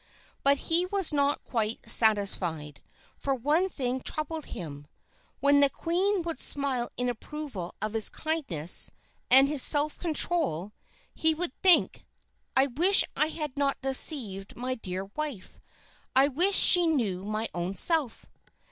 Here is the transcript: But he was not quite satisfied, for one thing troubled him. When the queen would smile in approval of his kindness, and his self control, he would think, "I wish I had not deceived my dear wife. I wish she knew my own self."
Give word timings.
But 0.41 0.57
he 0.57 0.87
was 0.87 1.13
not 1.13 1.43
quite 1.43 1.87
satisfied, 1.87 2.81
for 3.19 3.35
one 3.35 3.69
thing 3.69 4.01
troubled 4.01 4.45
him. 4.47 4.87
When 5.41 5.59
the 5.59 5.69
queen 5.69 6.23
would 6.23 6.39
smile 6.39 6.89
in 6.97 7.07
approval 7.07 7.75
of 7.83 7.93
his 7.93 8.09
kindness, 8.09 8.89
and 9.29 9.47
his 9.47 9.61
self 9.61 9.99
control, 9.99 10.71
he 11.13 11.35
would 11.35 11.53
think, 11.61 12.07
"I 12.57 12.65
wish 12.65 13.03
I 13.15 13.27
had 13.27 13.55
not 13.59 13.79
deceived 13.83 14.57
my 14.57 14.73
dear 14.73 15.05
wife. 15.05 15.59
I 16.15 16.29
wish 16.29 16.55
she 16.57 16.87
knew 16.87 17.21
my 17.21 17.47
own 17.53 17.75
self." 17.75 18.25